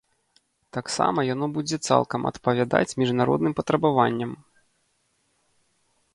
[0.77, 4.35] Таксама яно будзе цалкам адпавядаць міжнародным патрабаванням.